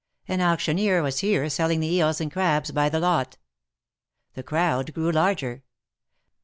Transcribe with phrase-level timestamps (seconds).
[0.27, 3.37] An auctioneer was here selling the eels and crabs by the lot.
[4.33, 5.61] The crowd grew larger.